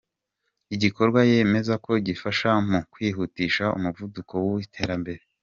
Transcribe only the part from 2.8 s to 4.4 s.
kwihutisha umuvuduko